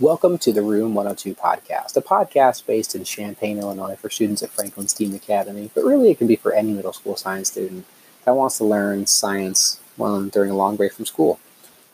Welcome 0.00 0.38
to 0.38 0.52
the 0.54 0.62
Room 0.62 0.94
102 0.94 1.34
podcast, 1.34 1.94
a 1.94 2.00
podcast 2.00 2.64
based 2.64 2.94
in 2.94 3.04
Champaign, 3.04 3.58
Illinois 3.58 3.96
for 3.96 4.08
students 4.08 4.42
at 4.42 4.48
Franklin 4.48 4.88
STEAM 4.88 5.14
Academy, 5.14 5.70
but 5.74 5.84
really 5.84 6.10
it 6.10 6.16
can 6.16 6.26
be 6.26 6.36
for 6.36 6.54
any 6.54 6.72
middle 6.72 6.94
school 6.94 7.16
science 7.16 7.50
student 7.50 7.84
that 8.24 8.34
wants 8.34 8.56
to 8.56 8.64
learn 8.64 9.04
science 9.04 9.78
well, 9.98 10.22
during 10.22 10.50
a 10.50 10.56
long 10.56 10.76
break 10.76 10.94
from 10.94 11.04
school. 11.04 11.38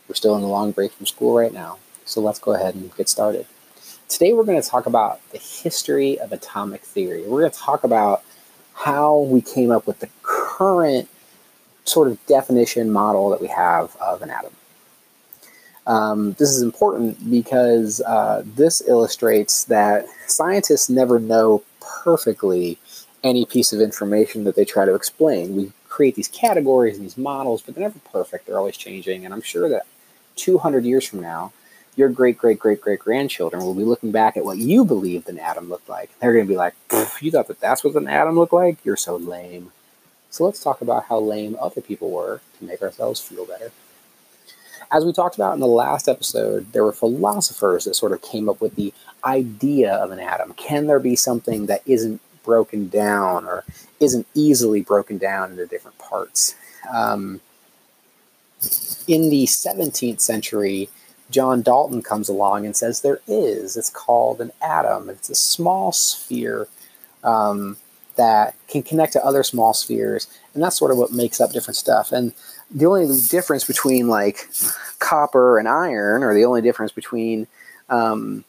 We're 0.06 0.14
still 0.14 0.36
in 0.36 0.44
a 0.44 0.48
long 0.48 0.70
break 0.70 0.92
from 0.92 1.06
school 1.06 1.36
right 1.36 1.52
now, 1.52 1.78
so 2.04 2.20
let's 2.20 2.38
go 2.38 2.54
ahead 2.54 2.76
and 2.76 2.94
get 2.96 3.08
started. 3.08 3.44
Today 4.08 4.32
we're 4.32 4.44
going 4.44 4.62
to 4.62 4.68
talk 4.68 4.86
about 4.86 5.20
the 5.32 5.38
history 5.38 6.16
of 6.16 6.30
atomic 6.30 6.82
theory. 6.82 7.22
We're 7.22 7.40
going 7.40 7.50
to 7.50 7.58
talk 7.58 7.82
about 7.82 8.22
how 8.74 9.18
we 9.18 9.40
came 9.40 9.72
up 9.72 9.84
with 9.84 9.98
the 9.98 10.10
current 10.22 11.08
sort 11.84 12.06
of 12.06 12.24
definition 12.26 12.92
model 12.92 13.30
that 13.30 13.40
we 13.40 13.48
have 13.48 13.96
of 13.96 14.22
an 14.22 14.30
atom. 14.30 14.52
Um, 15.86 16.32
this 16.32 16.50
is 16.50 16.62
important 16.62 17.30
because 17.30 18.00
uh, 18.00 18.42
this 18.44 18.82
illustrates 18.86 19.64
that 19.64 20.06
scientists 20.26 20.88
never 20.88 21.20
know 21.20 21.62
perfectly 21.80 22.78
any 23.22 23.44
piece 23.44 23.72
of 23.72 23.80
information 23.80 24.44
that 24.44 24.56
they 24.56 24.64
try 24.64 24.84
to 24.84 24.94
explain. 24.94 25.56
We 25.56 25.72
create 25.88 26.14
these 26.14 26.28
categories 26.28 26.96
and 26.96 27.04
these 27.04 27.16
models, 27.16 27.62
but 27.62 27.74
they're 27.74 27.82
never 27.82 27.98
perfect. 28.10 28.46
They're 28.46 28.58
always 28.58 28.76
changing. 28.76 29.24
And 29.24 29.32
I'm 29.32 29.42
sure 29.42 29.68
that 29.68 29.86
200 30.36 30.84
years 30.84 31.06
from 31.06 31.20
now, 31.20 31.52
your 31.96 32.08
great, 32.10 32.36
great, 32.36 32.58
great, 32.58 32.80
great 32.80 32.98
grandchildren 32.98 33.64
will 33.64 33.74
be 33.74 33.84
looking 33.84 34.12
back 34.12 34.36
at 34.36 34.44
what 34.44 34.58
you 34.58 34.84
believed 34.84 35.28
an 35.28 35.38
atom 35.38 35.68
looked 35.68 35.88
like. 35.88 36.10
They're 36.18 36.34
going 36.34 36.44
to 36.44 36.52
be 36.52 36.56
like, 36.56 36.74
you 37.20 37.30
thought 37.30 37.48
that 37.48 37.60
that's 37.60 37.82
what 37.82 37.94
an 37.94 38.08
atom 38.08 38.34
looked 38.34 38.52
like? 38.52 38.76
You're 38.84 38.96
so 38.96 39.16
lame. 39.16 39.72
So 40.30 40.44
let's 40.44 40.62
talk 40.62 40.82
about 40.82 41.06
how 41.06 41.18
lame 41.18 41.56
other 41.60 41.80
people 41.80 42.10
were 42.10 42.42
to 42.58 42.64
make 42.64 42.82
ourselves 42.82 43.20
feel 43.20 43.46
better. 43.46 43.72
As 44.90 45.04
we 45.04 45.12
talked 45.12 45.34
about 45.34 45.54
in 45.54 45.60
the 45.60 45.66
last 45.66 46.08
episode, 46.08 46.72
there 46.72 46.84
were 46.84 46.92
philosophers 46.92 47.84
that 47.84 47.94
sort 47.94 48.12
of 48.12 48.22
came 48.22 48.48
up 48.48 48.60
with 48.60 48.76
the 48.76 48.94
idea 49.24 49.94
of 49.94 50.10
an 50.10 50.20
atom. 50.20 50.52
Can 50.54 50.86
there 50.86 51.00
be 51.00 51.16
something 51.16 51.66
that 51.66 51.82
isn't 51.86 52.20
broken 52.44 52.88
down 52.88 53.44
or 53.44 53.64
isn't 53.98 54.26
easily 54.34 54.82
broken 54.82 55.18
down 55.18 55.50
into 55.50 55.66
different 55.66 55.98
parts? 55.98 56.54
Um, 56.92 57.40
in 59.08 59.30
the 59.30 59.44
17th 59.44 60.20
century, 60.20 60.88
John 61.30 61.62
Dalton 61.62 62.02
comes 62.02 62.28
along 62.28 62.64
and 62.64 62.76
says 62.76 63.00
there 63.00 63.20
is. 63.26 63.76
It's 63.76 63.90
called 63.90 64.40
an 64.40 64.52
atom. 64.62 65.10
It's 65.10 65.28
a 65.28 65.34
small 65.34 65.92
sphere 65.92 66.68
um, 67.24 67.76
that 68.16 68.54
can 68.68 68.82
connect 68.82 69.12
to 69.14 69.24
other 69.24 69.42
small 69.42 69.74
spheres, 69.74 70.28
and 70.54 70.62
that's 70.62 70.78
sort 70.78 70.92
of 70.92 70.98
what 70.98 71.12
makes 71.12 71.40
up 71.40 71.52
different 71.52 71.76
stuff. 71.76 72.12
And 72.12 72.32
the 72.70 72.86
only 72.86 73.06
difference 73.28 73.64
between 73.64 74.08
like 74.08 74.48
copper 74.98 75.58
and 75.58 75.68
iron, 75.68 76.22
or 76.22 76.34
the 76.34 76.44
only 76.44 76.62
difference 76.62 76.92
between 76.92 77.46
um, 77.88 78.44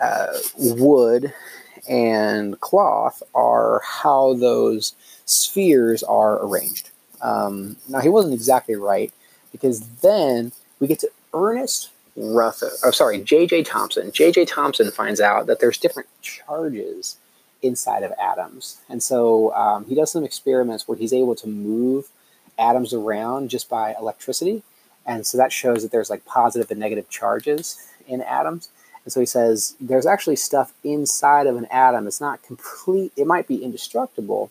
uh, 0.00 0.38
wood 0.56 1.32
and 1.88 2.60
cloth, 2.60 3.22
are 3.34 3.80
how 3.84 4.34
those 4.34 4.94
spheres 5.24 6.02
are 6.02 6.44
arranged. 6.44 6.90
Um, 7.20 7.76
now 7.88 8.00
he 8.00 8.08
wasn't 8.08 8.34
exactly 8.34 8.76
right 8.76 9.12
because 9.50 9.80
then 10.00 10.52
we 10.78 10.86
get 10.86 11.00
to 11.00 11.10
Ernest 11.34 11.90
Rutherford. 12.16 12.78
Oh, 12.84 12.90
sorry, 12.90 13.20
J.J. 13.20 13.64
Thomson. 13.64 14.12
J.J. 14.12 14.46
Thomson 14.46 14.90
finds 14.90 15.20
out 15.20 15.46
that 15.46 15.60
there's 15.60 15.78
different 15.78 16.08
charges 16.22 17.16
inside 17.60 18.04
of 18.04 18.12
atoms, 18.20 18.78
and 18.88 19.02
so 19.02 19.52
um, 19.54 19.84
he 19.86 19.94
does 19.96 20.12
some 20.12 20.24
experiments 20.24 20.86
where 20.86 20.96
he's 20.96 21.12
able 21.12 21.34
to 21.34 21.48
move 21.48 22.08
atoms 22.58 22.92
around 22.92 23.50
just 23.50 23.68
by 23.68 23.94
electricity. 23.98 24.62
And 25.06 25.26
so 25.26 25.38
that 25.38 25.52
shows 25.52 25.82
that 25.82 25.90
there's 25.90 26.10
like 26.10 26.24
positive 26.24 26.70
and 26.70 26.80
negative 26.80 27.08
charges 27.08 27.78
in 28.06 28.20
atoms. 28.22 28.68
And 29.04 29.12
so 29.12 29.20
he 29.20 29.26
says 29.26 29.74
there's 29.80 30.06
actually 30.06 30.36
stuff 30.36 30.74
inside 30.84 31.46
of 31.46 31.56
an 31.56 31.66
atom. 31.70 32.06
It's 32.06 32.20
not 32.20 32.42
complete, 32.42 33.12
it 33.16 33.26
might 33.26 33.48
be 33.48 33.64
indestructible, 33.64 34.50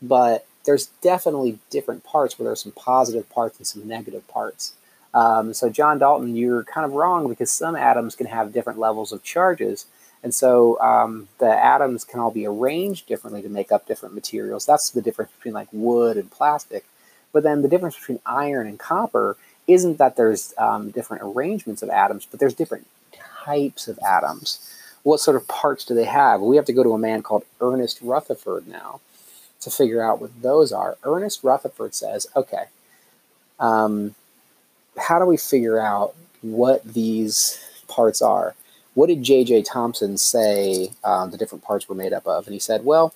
but 0.00 0.46
there's 0.64 0.86
definitely 1.02 1.58
different 1.70 2.04
parts 2.04 2.38
where 2.38 2.44
there's 2.46 2.62
some 2.62 2.72
positive 2.72 3.28
parts 3.28 3.58
and 3.58 3.66
some 3.66 3.86
negative 3.86 4.26
parts. 4.28 4.74
Um, 5.12 5.52
so, 5.52 5.68
John 5.68 5.98
Dalton, 5.98 6.36
you're 6.36 6.64
kind 6.64 6.86
of 6.86 6.92
wrong 6.92 7.28
because 7.28 7.50
some 7.50 7.76
atoms 7.76 8.14
can 8.14 8.26
have 8.26 8.54
different 8.54 8.78
levels 8.78 9.12
of 9.12 9.22
charges. 9.22 9.84
And 10.22 10.34
so 10.34 10.80
um, 10.80 11.28
the 11.38 11.50
atoms 11.50 12.04
can 12.04 12.20
all 12.20 12.30
be 12.30 12.46
arranged 12.46 13.06
differently 13.06 13.42
to 13.42 13.48
make 13.48 13.72
up 13.72 13.86
different 13.86 14.14
materials. 14.14 14.64
That's 14.64 14.90
the 14.90 15.02
difference 15.02 15.32
between 15.32 15.54
like 15.54 15.68
wood 15.72 16.16
and 16.16 16.30
plastic. 16.30 16.84
But 17.32 17.42
then 17.42 17.62
the 17.62 17.68
difference 17.68 17.98
between 17.98 18.20
iron 18.26 18.66
and 18.66 18.78
copper 18.78 19.36
isn't 19.66 19.98
that 19.98 20.16
there's 20.16 20.54
um, 20.58 20.90
different 20.90 21.22
arrangements 21.24 21.82
of 21.82 21.90
atoms, 21.90 22.26
but 22.30 22.40
there's 22.40 22.54
different 22.54 22.86
types 23.44 23.88
of 23.88 23.98
atoms. 24.06 24.68
What 25.02 25.20
sort 25.20 25.36
of 25.36 25.48
parts 25.48 25.84
do 25.84 25.94
they 25.94 26.04
have? 26.04 26.40
We 26.40 26.56
have 26.56 26.64
to 26.66 26.72
go 26.72 26.82
to 26.82 26.92
a 26.92 26.98
man 26.98 27.22
called 27.22 27.44
Ernest 27.60 27.98
Rutherford 28.02 28.68
now 28.68 29.00
to 29.60 29.70
figure 29.70 30.02
out 30.02 30.20
what 30.20 30.42
those 30.42 30.72
are. 30.72 30.96
Ernest 31.04 31.42
Rutherford 31.42 31.94
says, 31.94 32.26
okay, 32.36 32.64
um, 33.58 34.14
how 34.98 35.18
do 35.18 35.24
we 35.24 35.36
figure 35.36 35.78
out 35.78 36.14
what 36.42 36.84
these 36.84 37.64
parts 37.88 38.20
are? 38.20 38.54
What 38.94 39.06
did 39.06 39.22
J.J. 39.22 39.62
Thomson 39.62 40.18
say 40.18 40.90
um, 41.02 41.30
the 41.30 41.38
different 41.38 41.64
parts 41.64 41.88
were 41.88 41.94
made 41.94 42.12
up 42.12 42.26
of? 42.26 42.46
And 42.46 42.52
he 42.52 42.60
said, 42.60 42.84
well, 42.84 43.14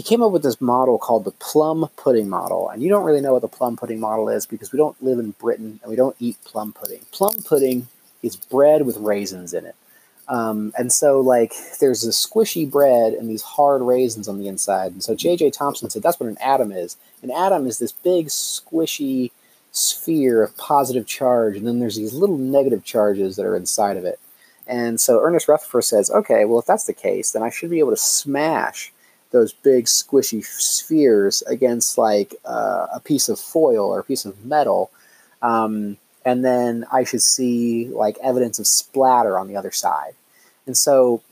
he 0.00 0.02
came 0.02 0.22
up 0.22 0.32
with 0.32 0.42
this 0.42 0.62
model 0.62 0.96
called 0.96 1.26
the 1.26 1.30
plum 1.32 1.86
pudding 1.98 2.26
model. 2.26 2.70
And 2.70 2.82
you 2.82 2.88
don't 2.88 3.04
really 3.04 3.20
know 3.20 3.34
what 3.34 3.42
the 3.42 3.48
plum 3.48 3.76
pudding 3.76 4.00
model 4.00 4.30
is 4.30 4.46
because 4.46 4.72
we 4.72 4.78
don't 4.78 4.96
live 5.04 5.18
in 5.18 5.32
Britain 5.32 5.78
and 5.82 5.90
we 5.90 5.94
don't 5.94 6.16
eat 6.18 6.38
plum 6.42 6.72
pudding. 6.72 7.00
Plum 7.12 7.42
pudding 7.44 7.86
is 8.22 8.34
bread 8.34 8.86
with 8.86 8.96
raisins 8.96 9.52
in 9.52 9.66
it. 9.66 9.74
Um, 10.26 10.72
and 10.78 10.90
so, 10.90 11.20
like, 11.20 11.52
there's 11.80 12.02
a 12.02 12.12
squishy 12.12 12.70
bread 12.70 13.12
and 13.12 13.28
these 13.28 13.42
hard 13.42 13.82
raisins 13.82 14.26
on 14.26 14.38
the 14.38 14.48
inside. 14.48 14.92
And 14.92 15.02
so, 15.02 15.14
J.J. 15.14 15.50
Thomson 15.50 15.90
said 15.90 16.02
that's 16.02 16.18
what 16.18 16.30
an 16.30 16.38
atom 16.38 16.72
is. 16.72 16.96
An 17.22 17.30
atom 17.30 17.66
is 17.66 17.78
this 17.78 17.92
big, 17.92 18.28
squishy 18.28 19.32
sphere 19.70 20.42
of 20.42 20.56
positive 20.56 21.06
charge, 21.06 21.58
and 21.58 21.66
then 21.66 21.78
there's 21.78 21.96
these 21.96 22.14
little 22.14 22.38
negative 22.38 22.84
charges 22.84 23.36
that 23.36 23.44
are 23.44 23.54
inside 23.54 23.98
of 23.98 24.06
it. 24.06 24.18
And 24.66 24.98
so, 24.98 25.20
Ernest 25.20 25.46
Rutherford 25.46 25.84
says, 25.84 26.10
okay, 26.10 26.46
well, 26.46 26.60
if 26.60 26.64
that's 26.64 26.86
the 26.86 26.94
case, 26.94 27.32
then 27.32 27.42
I 27.42 27.50
should 27.50 27.68
be 27.68 27.80
able 27.80 27.90
to 27.90 27.98
smash 27.98 28.94
those 29.30 29.52
big 29.52 29.84
squishy 29.86 30.44
spheres 30.44 31.42
against 31.46 31.96
like 31.96 32.34
uh, 32.44 32.86
a 32.92 33.00
piece 33.00 33.28
of 33.28 33.38
foil 33.38 33.86
or 33.86 34.00
a 34.00 34.04
piece 34.04 34.24
of 34.24 34.44
metal 34.44 34.90
um, 35.42 35.96
and 36.24 36.44
then 36.44 36.84
i 36.92 37.04
should 37.04 37.22
see 37.22 37.88
like 37.88 38.16
evidence 38.22 38.58
of 38.58 38.66
splatter 38.66 39.38
on 39.38 39.48
the 39.48 39.56
other 39.56 39.70
side. 39.70 40.14
And 40.66 40.76
so 40.76 41.22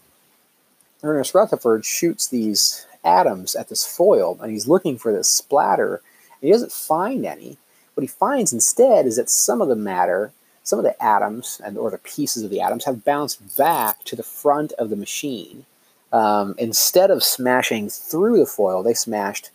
ernest 1.02 1.34
rutherford 1.34 1.84
shoots 1.84 2.26
these 2.26 2.86
atoms 3.04 3.54
at 3.54 3.68
this 3.68 3.86
foil 3.86 4.38
and 4.42 4.50
he's 4.50 4.66
looking 4.66 4.98
for 4.98 5.12
this 5.12 5.30
splatter 5.30 6.02
and 6.40 6.46
he 6.46 6.50
doesn't 6.50 6.72
find 6.72 7.24
any. 7.24 7.56
What 7.94 8.02
he 8.02 8.08
finds 8.08 8.52
instead 8.52 9.06
is 9.06 9.16
that 9.16 9.30
some 9.30 9.60
of 9.60 9.68
the 9.68 9.76
matter 9.76 10.32
some 10.62 10.78
of 10.78 10.84
the 10.84 11.02
atoms 11.02 11.62
and 11.64 11.78
or 11.78 11.90
the 11.90 11.98
pieces 11.98 12.42
of 12.42 12.50
the 12.50 12.60
atoms 12.60 12.84
have 12.84 13.04
bounced 13.04 13.56
back 13.56 14.04
to 14.04 14.14
the 14.14 14.22
front 14.22 14.72
of 14.72 14.90
the 14.90 14.96
machine 14.96 15.64
um, 16.12 16.54
instead 16.58 17.10
of 17.10 17.22
smashing 17.22 17.88
through 17.90 18.38
the 18.38 18.46
foil, 18.46 18.82
they 18.82 18.94
smashed 18.94 19.50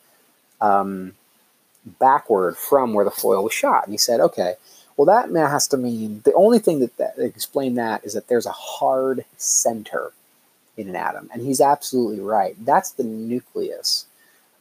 um, 0.62 1.14
backward 1.86 2.58
from 2.58 2.94
where 2.94 3.06
the 3.06 3.12
foil 3.12 3.44
was 3.44 3.53
shot. 3.53 3.86
And 3.86 3.94
he 3.94 3.97
said, 3.97 4.19
okay, 4.19 4.56
well, 4.96 5.06
that 5.06 5.34
has 5.36 5.68
to 5.69 5.78
mean 5.78 6.22
the 6.24 6.34
only 6.34 6.59
thing 6.59 6.80
that, 6.80 6.96
that 6.97 7.18
explain 7.18 7.75
that 7.75 8.03
is 8.06 8.13
that 8.13 8.28
there's 8.28 8.46
a 8.46 8.52
hard 8.52 9.25
center 9.38 10.12
in 10.78 10.88
an 10.88 10.96
atom. 10.96 11.30
And 11.34 11.42
he's 11.42 11.62
absolutely 11.62 12.19
right. 12.19 12.56
That's 12.63 12.92
the 12.92 13.03
nucleus 13.03 14.06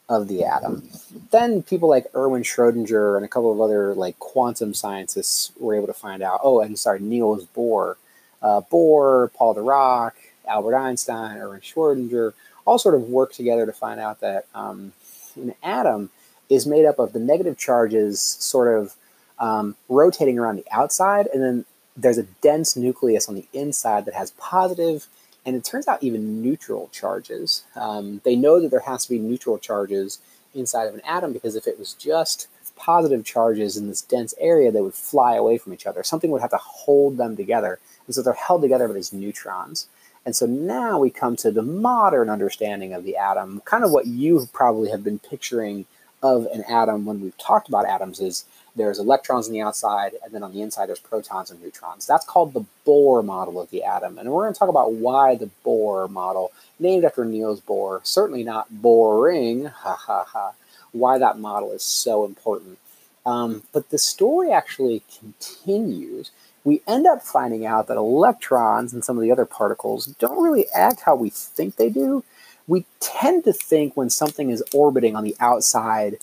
of 0.09 0.27
the 0.27 0.43
atom. 0.43 0.89
Then 1.31 1.63
people 1.63 1.87
like 1.87 2.07
Erwin 2.15 2.43
Schrödinger 2.43 3.15
and 3.15 3.25
a 3.25 3.29
couple 3.29 3.51
of 3.51 3.61
other 3.61 3.93
like 3.93 4.19
quantum 4.19 4.73
scientists 4.73 5.51
were 5.59 5.75
able 5.75 5.87
to 5.87 5.93
find 5.93 6.21
out. 6.21 6.41
Oh, 6.43 6.59
and 6.59 6.77
sorry, 6.77 6.99
Niels 6.99 7.45
Bohr, 7.55 7.95
uh, 8.41 8.61
Bohr, 8.71 9.31
Paul 9.33 9.55
Dirac, 9.55 10.11
Albert 10.47 10.75
Einstein, 10.75 11.37
Erwin 11.37 11.61
Schrödinger, 11.61 12.33
all 12.65 12.79
sort 12.79 12.95
of 12.95 13.09
work 13.09 13.33
together 13.33 13.65
to 13.65 13.73
find 13.73 13.99
out 13.99 14.21
that 14.21 14.45
um, 14.55 14.93
an 15.35 15.53
atom 15.63 16.09
is 16.49 16.65
made 16.65 16.85
up 16.85 16.99
of 16.99 17.13
the 17.13 17.19
negative 17.19 17.57
charges 17.57 18.21
sort 18.21 18.77
of 18.77 18.95
um, 19.39 19.75
rotating 19.89 20.37
around 20.37 20.57
the 20.57 20.65
outside, 20.71 21.27
and 21.33 21.41
then 21.41 21.65
there's 21.95 22.17
a 22.17 22.23
dense 22.23 22.75
nucleus 22.75 23.27
on 23.27 23.35
the 23.35 23.45
inside 23.53 24.05
that 24.05 24.13
has 24.13 24.31
positive 24.31 25.07
and 25.45 25.55
it 25.55 25.63
turns 25.63 25.87
out 25.87 26.01
even 26.03 26.41
neutral 26.41 26.89
charges. 26.91 27.63
Um, 27.75 28.21
they 28.23 28.35
know 28.35 28.59
that 28.61 28.71
there 28.71 28.79
has 28.81 29.03
to 29.05 29.09
be 29.09 29.19
neutral 29.19 29.57
charges 29.57 30.19
inside 30.53 30.85
of 30.85 30.93
an 30.93 31.01
atom 31.05 31.33
because 31.33 31.55
if 31.55 31.67
it 31.67 31.77
was 31.77 31.93
just 31.93 32.47
positive 32.75 33.25
charges 33.25 33.77
in 33.77 33.87
this 33.87 34.01
dense 34.01 34.33
area, 34.39 34.71
they 34.71 34.81
would 34.81 34.93
fly 34.93 35.35
away 35.35 35.57
from 35.57 35.73
each 35.73 35.85
other. 35.85 36.03
Something 36.03 36.31
would 36.31 36.41
have 36.41 36.51
to 36.51 36.57
hold 36.57 37.17
them 37.17 37.35
together. 37.35 37.79
And 38.05 38.15
so 38.15 38.21
they're 38.21 38.33
held 38.33 38.61
together 38.61 38.87
by 38.87 38.93
these 38.93 39.13
neutrons. 39.13 39.87
And 40.25 40.35
so 40.35 40.45
now 40.45 40.99
we 40.99 41.09
come 41.09 41.35
to 41.37 41.51
the 41.51 41.61
modern 41.61 42.29
understanding 42.29 42.93
of 42.93 43.03
the 43.03 43.17
atom, 43.17 43.61
kind 43.65 43.83
of 43.83 43.91
what 43.91 44.07
you 44.07 44.47
probably 44.53 44.89
have 44.89 45.03
been 45.03 45.19
picturing 45.19 45.85
of 46.21 46.45
an 46.53 46.63
atom 46.69 47.05
when 47.05 47.19
we've 47.19 47.37
talked 47.37 47.67
about 47.67 47.85
atoms 47.85 48.21
is 48.21 48.45
there's 48.75 48.97
electrons 48.97 49.47
on 49.47 49.53
the 49.53 49.61
outside, 49.61 50.13
and 50.23 50.33
then 50.33 50.41
on 50.41 50.53
the 50.53 50.61
inside 50.61 50.87
there's 50.87 50.99
protons 50.99 51.51
and 51.51 51.61
neutrons. 51.61 52.07
That's 52.07 52.25
called 52.25 52.53
the 52.53 52.65
Bohr 52.87 53.23
model 53.23 53.61
of 53.61 53.69
the 53.69 53.83
atom. 53.83 54.17
And 54.17 54.31
we're 54.31 54.45
going 54.45 54.53
to 54.53 54.57
talk 54.57 54.69
about 54.69 54.93
why 54.93 55.35
the 55.35 55.49
Bohr 55.65 56.09
model, 56.09 56.51
named 56.79 57.03
after 57.03 57.25
Niels 57.25 57.61
Bohr, 57.61 57.99
certainly 58.05 58.43
not 58.43 58.81
boring, 58.81 59.65
ha 59.83 59.95
ha 59.95 60.23
ha, 60.23 60.53
why 60.91 61.17
that 61.17 61.37
model 61.37 61.71
is 61.71 61.83
so 61.83 62.25
important. 62.25 62.79
Um, 63.25 63.63
but 63.71 63.89
the 63.89 63.97
story 63.97 64.51
actually 64.51 65.03
continues. 65.19 66.31
We 66.63 66.81
end 66.87 67.05
up 67.05 67.21
finding 67.21 67.65
out 67.65 67.87
that 67.87 67.97
electrons 67.97 68.93
and 68.93 69.03
some 69.03 69.17
of 69.17 69.21
the 69.21 69.31
other 69.31 69.45
particles 69.45 70.05
don't 70.05 70.41
really 70.41 70.65
act 70.73 71.01
how 71.01 71.15
we 71.15 71.29
think 71.29 71.75
they 71.75 71.89
do. 71.89 72.23
We 72.67 72.85
tend 72.99 73.43
to 73.43 73.53
think 73.53 73.97
when 73.97 74.09
something 74.09 74.49
is 74.49 74.63
orbiting 74.73 75.15
on 75.15 75.25
the 75.25 75.35
outside 75.39 76.17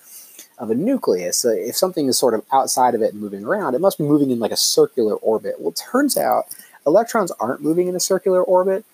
of 0.58 0.70
a 0.70 0.74
nucleus, 0.74 1.44
if 1.44 1.76
something 1.76 2.06
is 2.06 2.18
sort 2.18 2.34
of 2.34 2.44
outside 2.52 2.94
of 2.94 3.02
it 3.02 3.12
and 3.12 3.20
moving 3.20 3.44
around, 3.44 3.74
it 3.74 3.80
must 3.80 3.98
be 3.98 4.04
moving 4.04 4.30
in 4.30 4.38
like 4.38 4.52
a 4.52 4.56
circular 4.56 5.14
orbit. 5.16 5.56
Well, 5.58 5.70
it 5.70 5.82
turns 5.90 6.16
out 6.16 6.44
electrons 6.86 7.30
aren't 7.32 7.62
moving 7.62 7.88
in 7.88 7.94
a 7.94 8.00
circular 8.00 8.42
orbit. 8.42 8.84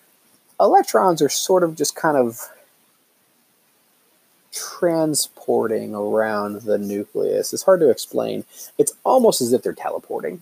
Electrons 0.59 1.21
are 1.21 1.29
sort 1.29 1.63
of 1.63 1.75
just 1.75 1.95
kind 1.95 2.17
of 2.17 2.49
transporting 4.51 5.93
around 5.93 6.61
the 6.61 6.77
nucleus. 6.77 7.53
It's 7.53 7.63
hard 7.63 7.79
to 7.81 7.89
explain. 7.89 8.43
It's 8.77 8.93
almost 9.03 9.39
as 9.39 9.53
if 9.53 9.61
they're 9.61 9.73
teleporting. 9.73 10.41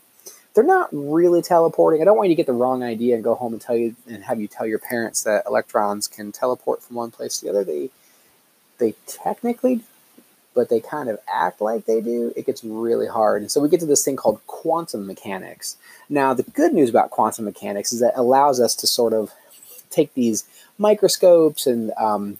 They're 0.56 0.64
not 0.64 0.90
really 0.92 1.42
teleporting. 1.42 2.02
I 2.02 2.06
don't 2.06 2.18
want 2.18 2.30
you 2.30 2.36
to 2.36 2.40
get 2.40 2.48
the 2.48 2.54
wrong 2.54 2.82
idea 2.82 3.16
and 3.16 3.24
go 3.24 3.36
home 3.36 3.54
and 3.54 3.62
tell 3.62 3.76
you 3.76 3.96
and 4.08 4.24
have 4.24 4.40
you 4.40 4.48
tell 4.48 4.66
your 4.66 4.80
parents 4.80 5.24
that 5.24 5.44
electrons 5.46 6.08
can 6.08 6.32
teleport 6.32 6.82
from 6.82 6.96
one 6.96 7.12
place 7.12 7.40
to 7.40 7.46
the 7.46 7.52
other. 7.52 7.64
They 7.64 7.90
they 8.78 8.96
technically 9.06 9.82
but 10.56 10.70
they 10.70 10.80
kind 10.80 11.10
of 11.10 11.20
act 11.32 11.62
like 11.62 11.86
they 11.86 12.02
do, 12.02 12.34
it 12.36 12.46
gets 12.46 12.64
really 12.64 13.08
hard. 13.08 13.42
And 13.42 13.52
so 13.52 13.60
we 13.60 13.70
get 13.70 13.82
to 13.82 13.86
this 13.86 14.04
thing 14.04 14.16
called 14.16 14.40
quantum 14.48 15.06
mechanics. 15.06 15.76
Now, 16.10 16.34
the 16.34 16.44
good 16.44 16.74
news 16.74 16.90
about 16.90 17.12
quantum 17.12 17.46
mechanics 17.46 17.92
is 17.92 18.00
that 18.00 18.14
it 18.14 18.20
allows 18.20 18.60
us 18.60 18.74
to 18.76 18.88
sort 18.88 19.14
of 19.14 19.34
take 19.92 20.14
these 20.14 20.46
microscopes 20.78 21.68
and 21.68 21.92
um, 21.98 22.40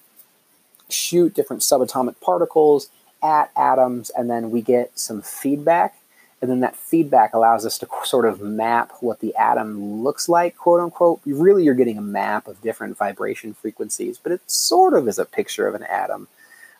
shoot 0.90 1.34
different 1.36 1.62
subatomic 1.62 2.20
particles 2.22 2.90
at 3.22 3.52
atoms, 3.56 4.10
and 4.12 4.30
then 4.30 4.50
we 4.50 4.62
get 4.62 4.98
some 4.98 5.22
feedback. 5.22 5.98
And 6.46 6.52
then 6.52 6.60
that 6.60 6.76
feedback 6.76 7.34
allows 7.34 7.66
us 7.66 7.80
to 7.80 7.88
sort 8.04 8.28
of 8.28 8.40
map 8.40 8.92
what 9.00 9.20
the 9.20 9.36
atom 9.36 10.04
looks 10.04 10.30
like, 10.30 10.56
quote 10.56 10.80
unquote. 10.80 11.20
Really, 11.26 11.64
you're 11.64 11.74
getting 11.74 11.98
a 11.98 12.04
map 12.04 12.48
of 12.48 12.62
different 12.62 13.00
vibration 13.00 13.56
frequencies, 13.56 14.20
but 14.20 14.32
it 14.32 14.42
sort 14.46 14.94
of 14.94 15.08
is 15.08 15.18
a 15.18 15.26
picture 15.26 15.68
of 15.68 15.74
an 15.74 15.82
atom. 15.82 16.28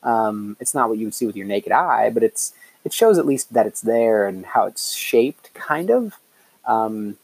Um, 0.04 0.56
it's 0.60 0.76
not 0.76 0.88
what 0.88 1.00
you 1.00 1.08
would 1.08 1.16
see 1.16 1.26
with 1.26 1.36
your 1.36 1.48
naked 1.48 1.72
eye, 1.72 2.12
but 2.12 2.22
it's 2.22 2.54
it 2.84 2.94
shows 2.94 3.18
at 3.18 3.26
least 3.26 3.54
that 3.56 3.66
it's 3.66 3.82
there 3.82 4.28
and 4.28 4.46
how 4.46 4.68
it's 4.68 4.94
shaped, 4.94 5.52
kind 5.56 5.90
of. 5.90 6.20
Um, 6.68 7.18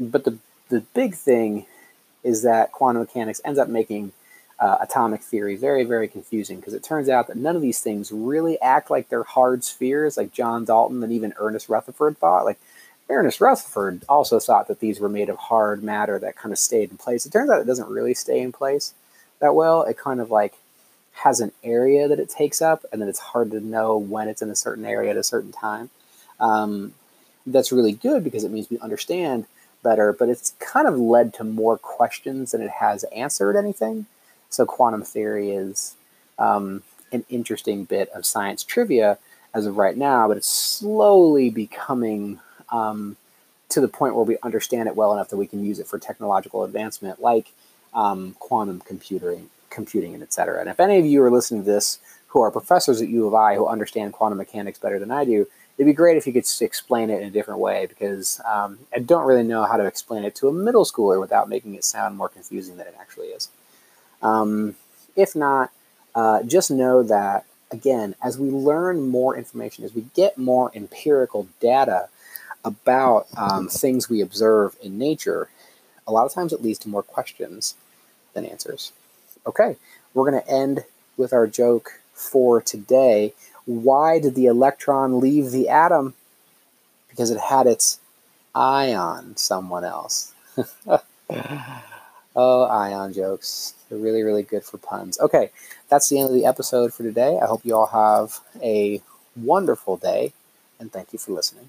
but 0.00 0.24
the 0.24 0.38
the 0.68 0.80
big 0.94 1.14
thing 1.14 1.66
is 2.24 2.42
that 2.42 2.72
quantum 2.72 3.02
mechanics 3.02 3.40
ends 3.44 3.60
up 3.60 3.68
making 3.68 4.10
uh, 4.62 4.78
atomic 4.80 5.22
theory 5.22 5.56
very, 5.56 5.82
very 5.82 6.06
confusing 6.06 6.58
because 6.58 6.72
it 6.72 6.84
turns 6.84 7.08
out 7.08 7.26
that 7.26 7.36
none 7.36 7.56
of 7.56 7.62
these 7.62 7.80
things 7.80 8.12
really 8.12 8.60
act 8.60 8.92
like 8.92 9.08
they're 9.08 9.24
hard 9.24 9.64
spheres, 9.64 10.16
like 10.16 10.32
John 10.32 10.64
Dalton 10.64 11.02
and 11.02 11.12
even 11.12 11.34
Ernest 11.36 11.68
Rutherford 11.68 12.16
thought. 12.16 12.44
Like 12.44 12.60
Ernest 13.10 13.40
Rutherford 13.40 14.04
also 14.08 14.38
thought 14.38 14.68
that 14.68 14.78
these 14.78 15.00
were 15.00 15.08
made 15.08 15.28
of 15.28 15.36
hard 15.36 15.82
matter 15.82 16.16
that 16.20 16.36
kind 16.36 16.52
of 16.52 16.60
stayed 16.60 16.92
in 16.92 16.96
place. 16.96 17.26
It 17.26 17.32
turns 17.32 17.50
out 17.50 17.60
it 17.60 17.66
doesn't 17.66 17.88
really 17.88 18.14
stay 18.14 18.40
in 18.40 18.52
place 18.52 18.94
that 19.40 19.56
well. 19.56 19.82
It 19.82 19.98
kind 19.98 20.20
of 20.20 20.30
like 20.30 20.54
has 21.14 21.40
an 21.40 21.50
area 21.64 22.06
that 22.06 22.20
it 22.20 22.30
takes 22.30 22.62
up, 22.62 22.84
and 22.92 23.02
then 23.02 23.08
it's 23.08 23.18
hard 23.18 23.50
to 23.50 23.60
know 23.60 23.98
when 23.98 24.28
it's 24.28 24.42
in 24.42 24.48
a 24.48 24.56
certain 24.56 24.84
area 24.84 25.10
at 25.10 25.16
a 25.16 25.24
certain 25.24 25.50
time. 25.50 25.90
Um, 26.38 26.94
that's 27.44 27.72
really 27.72 27.92
good 27.92 28.22
because 28.22 28.44
it 28.44 28.52
means 28.52 28.70
we 28.70 28.78
understand 28.78 29.46
better, 29.82 30.12
but 30.12 30.28
it's 30.28 30.54
kind 30.60 30.86
of 30.86 30.96
led 30.96 31.34
to 31.34 31.42
more 31.42 31.76
questions 31.76 32.52
than 32.52 32.62
it 32.62 32.70
has 32.70 33.02
answered 33.04 33.56
anything. 33.56 34.06
So, 34.52 34.66
quantum 34.66 35.02
theory 35.02 35.50
is 35.50 35.94
um, 36.38 36.82
an 37.10 37.24
interesting 37.30 37.84
bit 37.84 38.10
of 38.10 38.26
science 38.26 38.62
trivia 38.62 39.18
as 39.54 39.66
of 39.66 39.78
right 39.78 39.96
now, 39.96 40.28
but 40.28 40.36
it's 40.36 40.48
slowly 40.48 41.48
becoming 41.48 42.38
um, 42.70 43.16
to 43.70 43.80
the 43.80 43.88
point 43.88 44.14
where 44.14 44.24
we 44.24 44.36
understand 44.42 44.88
it 44.88 44.96
well 44.96 45.14
enough 45.14 45.30
that 45.30 45.38
we 45.38 45.46
can 45.46 45.64
use 45.64 45.78
it 45.78 45.86
for 45.86 45.98
technological 45.98 46.64
advancement, 46.64 47.20
like 47.20 47.52
um, 47.94 48.36
quantum 48.38 48.80
computing 48.80 49.48
computing 49.70 50.12
and 50.12 50.22
et 50.22 50.34
cetera. 50.34 50.60
And 50.60 50.68
if 50.68 50.78
any 50.78 50.98
of 50.98 51.06
you 51.06 51.22
are 51.22 51.30
listening 51.30 51.64
to 51.64 51.70
this 51.70 51.98
who 52.28 52.42
are 52.42 52.50
professors 52.50 53.00
at 53.00 53.08
U 53.08 53.26
of 53.26 53.34
I 53.34 53.54
who 53.54 53.66
understand 53.66 54.12
quantum 54.12 54.36
mechanics 54.36 54.78
better 54.78 54.98
than 54.98 55.10
I 55.10 55.24
do, 55.24 55.46
it'd 55.78 55.86
be 55.86 55.94
great 55.94 56.18
if 56.18 56.26
you 56.26 56.32
could 56.34 56.44
explain 56.60 57.08
it 57.08 57.22
in 57.22 57.28
a 57.28 57.30
different 57.30 57.58
way 57.58 57.86
because 57.86 58.38
um, 58.44 58.80
I 58.94 58.98
don't 58.98 59.26
really 59.26 59.44
know 59.44 59.64
how 59.64 59.78
to 59.78 59.86
explain 59.86 60.24
it 60.24 60.34
to 60.36 60.48
a 60.48 60.52
middle 60.52 60.84
schooler 60.84 61.18
without 61.18 61.48
making 61.48 61.74
it 61.74 61.84
sound 61.84 62.18
more 62.18 62.28
confusing 62.28 62.76
than 62.76 62.86
it 62.86 62.96
actually 63.00 63.28
is. 63.28 63.48
Um, 64.22 64.76
if 65.16 65.34
not, 65.34 65.70
uh, 66.14 66.42
just 66.42 66.70
know 66.70 67.02
that, 67.02 67.44
again, 67.70 68.14
as 68.22 68.38
we 68.38 68.50
learn 68.50 69.08
more 69.08 69.36
information, 69.36 69.84
as 69.84 69.94
we 69.94 70.06
get 70.14 70.38
more 70.38 70.70
empirical 70.74 71.48
data 71.60 72.08
about 72.64 73.26
um, 73.36 73.68
things 73.68 74.08
we 74.08 74.20
observe 74.20 74.76
in 74.82 74.98
nature, 74.98 75.48
a 76.06 76.12
lot 76.12 76.26
of 76.26 76.32
times 76.32 76.52
it 76.52 76.62
leads 76.62 76.78
to 76.80 76.88
more 76.88 77.02
questions 77.02 77.74
than 78.34 78.44
answers. 78.44 78.92
Okay, 79.46 79.76
we're 80.14 80.30
going 80.30 80.42
to 80.42 80.50
end 80.50 80.84
with 81.16 81.32
our 81.32 81.46
joke 81.46 82.00
for 82.14 82.60
today. 82.60 83.32
Why 83.64 84.18
did 84.18 84.34
the 84.34 84.46
electron 84.46 85.20
leave 85.20 85.50
the 85.50 85.68
atom? 85.68 86.14
Because 87.08 87.30
it 87.30 87.38
had 87.38 87.66
its 87.66 87.98
eye 88.54 88.94
on 88.94 89.36
someone 89.36 89.84
else. 89.84 90.32
oh, 92.36 92.64
ion 92.64 93.12
jokes. 93.12 93.74
They're 93.92 94.00
really, 94.00 94.22
really 94.22 94.42
good 94.42 94.64
for 94.64 94.78
puns. 94.78 95.20
Okay, 95.20 95.50
that's 95.90 96.08
the 96.08 96.18
end 96.18 96.30
of 96.30 96.34
the 96.34 96.46
episode 96.46 96.94
for 96.94 97.02
today. 97.02 97.38
I 97.42 97.44
hope 97.44 97.60
you 97.62 97.76
all 97.76 97.88
have 97.88 98.40
a 98.62 99.02
wonderful 99.36 99.98
day, 99.98 100.32
and 100.80 100.90
thank 100.90 101.12
you 101.12 101.18
for 101.18 101.32
listening. 101.32 101.68